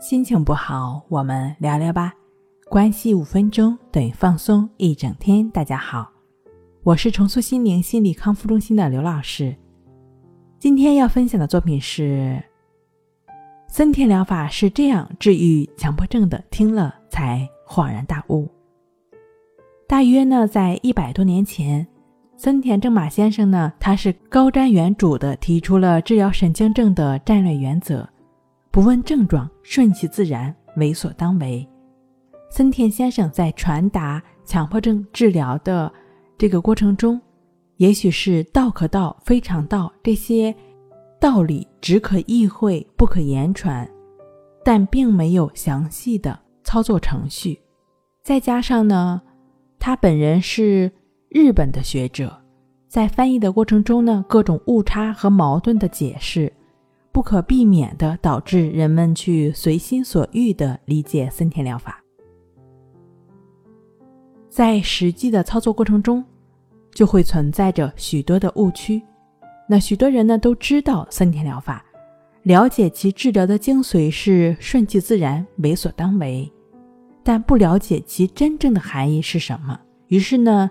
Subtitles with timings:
[0.00, 2.10] 心情不好，我们聊聊吧。
[2.70, 5.46] 关系五分钟等于放松一整天。
[5.50, 6.10] 大家好，
[6.82, 9.54] 我是重塑心灵心理康复中心的刘老师。
[10.58, 12.42] 今天要分享的作品是
[13.68, 16.42] 森田疗法是这样治愈强迫症的。
[16.50, 18.48] 听了才恍然大悟。
[19.86, 21.86] 大约呢，在一百多年前，
[22.38, 28.08] 森田正马先生呢，他是高瞻远瞩的提出了治疗神经症的战略原则。
[28.72, 31.68] 不问症状，顺其自然，为所当为。
[32.48, 35.92] 森田先生在传达强迫症治疗的
[36.38, 37.20] 这个过程中，
[37.78, 40.54] 也许是道可道，非常道这些
[41.18, 43.88] 道理只可意会，不可言传，
[44.64, 47.60] 但并没有详细的操作程序。
[48.22, 49.20] 再加上呢，
[49.80, 50.92] 他本人是
[51.28, 52.40] 日本的学者，
[52.86, 56.52] 在翻译的过程中呢，各种误差和矛盾的解释。
[57.12, 62.02] 不可避免的导致人们去随心所欲的理解森田疗法，
[64.48, 66.24] 在实际的操作过程中，
[66.92, 69.02] 就会存在着许多的误区。
[69.68, 71.84] 那许多人呢都知道森田疗法，
[72.42, 76.50] 了解其治疗的精髓是顺其自然、为所当为，
[77.22, 79.78] 但不了解其真正的含义是什么。
[80.08, 80.70] 于是呢，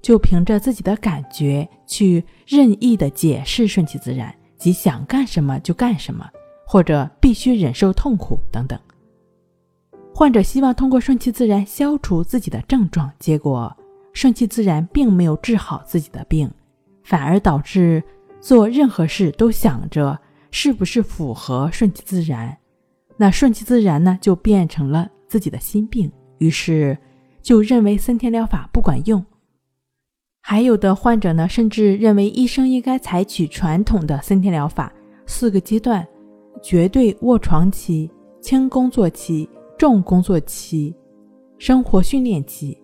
[0.00, 4.34] 就凭着自己的感觉去任意的解释顺其自然。
[4.60, 6.28] 即想干什么就干什么，
[6.66, 8.78] 或者必须忍受痛苦等等。
[10.14, 13.74] 患者希望通过顺其自然消除自己的症状，结果
[14.12, 16.50] 顺其自然并没有治好自己的病，
[17.02, 18.02] 反而导致
[18.38, 22.54] 做任何事都想着是不是符合顺其自然。
[23.16, 26.98] 那顺其自然呢，就变成了自己的心病，于是
[27.40, 29.24] 就认为森田疗法不管用。
[30.42, 34.92] 还有的患者呢，甚至认为医生应该采取传统的森田疗法，
[35.26, 36.06] 四个阶段：
[36.62, 38.10] 绝对卧床期、
[38.40, 40.94] 轻工作期、重工作期、
[41.58, 42.76] 生活训练期。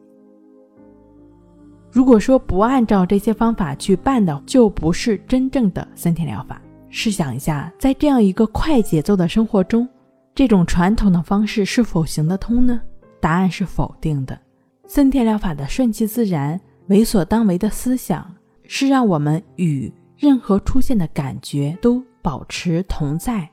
[1.90, 6.60] 如果说不按照这些方法去办的，就不是真正的森田疗法。
[6.90, 9.88] 试想一下，在这样一个快节奏的生活中，
[10.34, 12.80] 这种传统的方式是否行得通呢？
[13.18, 14.38] 答案是否定的。
[14.86, 16.60] 森田疗法的顺其自然。
[16.88, 18.32] 为所当为的思想
[18.64, 23.50] 是让我们与任何出现的感觉都保持同在，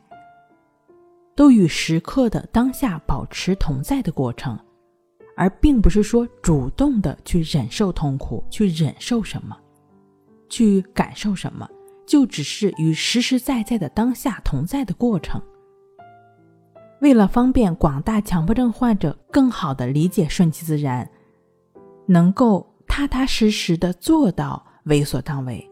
[1.35, 4.57] 都与时刻的当下保持同在的过程，
[5.35, 9.57] 而并不是说主动的去忍受痛苦，去忍受什么，
[10.47, 11.67] 去感受什么，
[12.05, 15.41] 就只是与实实在在的当下同在的过程。
[17.01, 21.09] 为了方便广大强迫症患者更好的理解顺其自然，
[22.05, 22.72] 能够。
[22.95, 25.67] 踏踏实实的做到为所当为，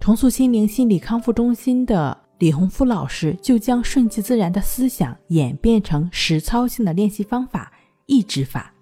[0.00, 7.70] 重塑心灵心理康复中心的李洪福老师就将顺其自然的思想演变成实操性的练习方法——
[8.08, 8.72] 意志法。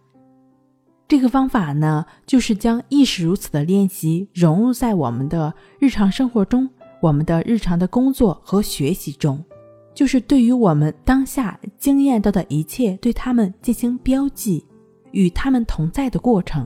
[1.09, 6.71] 这个方法呢，就是将意识如此的练习融入在我们的日常生活中，
[7.01, 9.45] 我们的日常的工作和学习中，
[9.93, 14.65] 就是对于我们当下经验到的一切，对他们进行标记，
[15.11, 16.65] 与他们同在的过程。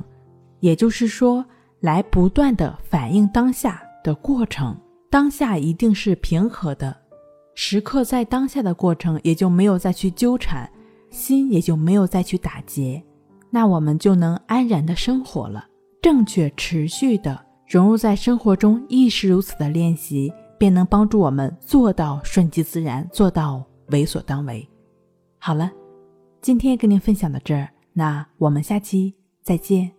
[0.65, 1.45] 也就是说，
[1.81, 4.75] 来不断的反映当下的过程，
[5.11, 6.97] 当下一定是平和的，
[7.55, 10.67] 时刻在当下的过程，也就没有再去纠缠，
[11.11, 13.05] 心也就没有再去打结，
[13.51, 15.67] 那我们就能安然的生活了。
[16.01, 24.67] 正确持续的融入在生活中，亦是如此的练习，便能帮助我们做到顺其自然，做到为所当为。
[25.39, 25.71] 好了，
[26.41, 29.95] 今天跟您分享到这儿，那我们下期再见。